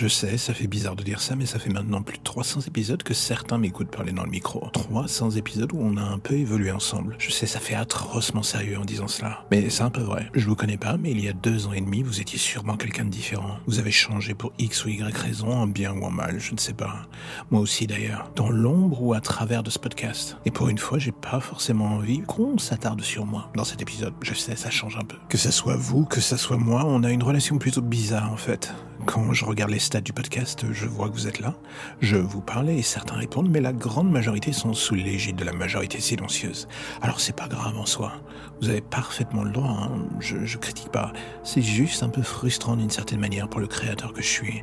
[0.00, 2.60] Je sais, ça fait bizarre de dire ça, mais ça fait maintenant plus de 300
[2.62, 4.66] épisodes que certains m'écoutent parler dans le micro.
[4.72, 7.16] 300 épisodes où on a un peu évolué ensemble.
[7.18, 9.44] Je sais, ça fait atrocement sérieux en disant cela.
[9.50, 10.30] Mais c'est un peu vrai.
[10.32, 12.78] Je vous connais pas, mais il y a deux ans et demi, vous étiez sûrement
[12.78, 13.58] quelqu'un de différent.
[13.66, 16.58] Vous avez changé pour X ou Y raison, en bien ou en mal, je ne
[16.58, 17.02] sais pas.
[17.50, 18.30] Moi aussi d'ailleurs.
[18.36, 20.38] Dans l'ombre ou à travers de ce podcast.
[20.46, 24.14] Et pour une fois, j'ai pas forcément envie qu'on s'attarde sur moi dans cet épisode.
[24.22, 25.18] Je sais, ça change un peu.
[25.28, 28.38] Que ça soit vous, que ça soit moi, on a une relation plutôt bizarre en
[28.38, 28.72] fait.
[29.10, 31.56] Quand je regarde les stats du podcast, je vois que vous êtes là.
[32.00, 35.52] Je vous parle et certains répondent, mais la grande majorité sont sous l'égide de la
[35.52, 36.68] majorité silencieuse.
[37.02, 38.12] Alors c'est pas grave en soi.
[38.62, 40.06] Vous avez parfaitement le droit, hein.
[40.20, 41.12] je, je critique pas.
[41.42, 44.62] C'est juste un peu frustrant d'une certaine manière pour le créateur que je suis.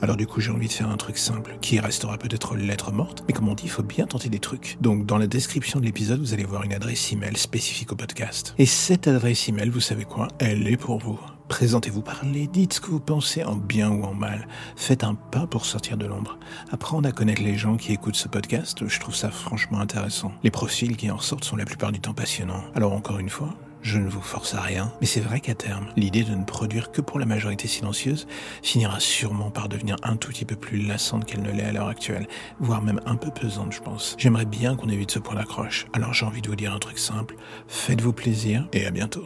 [0.00, 3.24] Alors du coup j'ai envie de faire un truc simple, qui restera peut-être lettre morte,
[3.26, 4.76] mais comme on dit, il faut bien tenter des trucs.
[4.80, 8.54] Donc dans la description de l'épisode, vous allez voir une adresse email spécifique au podcast.
[8.58, 10.28] Et cette adresse email, vous savez quoi?
[10.38, 11.18] Elle est pour vous.
[11.48, 14.46] Présentez-vous, parlez, dites ce que vous pensez en bien ou en mal.
[14.76, 16.38] Faites un pas pour sortir de l'ombre.
[16.70, 20.32] Apprendre à connaître les gens qui écoutent ce podcast, je trouve ça franchement intéressant.
[20.42, 22.62] Les profils qui en ressortent sont la plupart du temps passionnants.
[22.74, 25.86] Alors encore une fois, je ne vous force à rien, mais c'est vrai qu'à terme,
[25.96, 28.26] l'idée de ne produire que pour la majorité silencieuse
[28.62, 31.88] finira sûrement par devenir un tout petit peu plus lassante qu'elle ne l'est à l'heure
[31.88, 32.28] actuelle,
[32.60, 34.16] voire même un peu pesante, je pense.
[34.18, 36.98] J'aimerais bien qu'on évite ce point d'accroche, alors j'ai envie de vous dire un truc
[36.98, 37.36] simple,
[37.68, 39.24] faites-vous plaisir et à bientôt.